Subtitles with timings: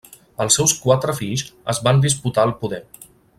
[0.45, 1.43] Els seus quatre fills
[1.75, 2.83] es van disputar el poder.